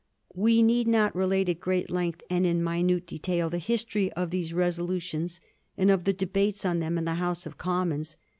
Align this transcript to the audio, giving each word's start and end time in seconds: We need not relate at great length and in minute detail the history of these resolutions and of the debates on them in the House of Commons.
We 0.33 0.63
need 0.63 0.87
not 0.87 1.15
relate 1.15 1.47
at 1.47 1.59
great 1.59 1.91
length 1.91 2.21
and 2.27 2.43
in 2.43 2.63
minute 2.63 3.05
detail 3.05 3.51
the 3.51 3.59
history 3.59 4.11
of 4.13 4.31
these 4.31 4.51
resolutions 4.51 5.39
and 5.77 5.91
of 5.91 6.05
the 6.05 6.11
debates 6.13 6.65
on 6.65 6.79
them 6.79 6.97
in 6.97 7.05
the 7.05 7.13
House 7.21 7.45
of 7.45 7.59
Commons. 7.59 8.17